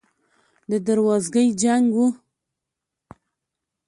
[0.69, 1.99] د دروازګۍ جنګ و.